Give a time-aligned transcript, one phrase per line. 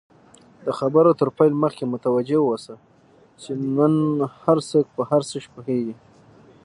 [0.65, 2.73] د خبرو تر پیل مخکی متوجه اوسه،
[3.41, 3.95] چی نن
[4.43, 5.95] هرڅوک په هرڅه ښه پوهیږي!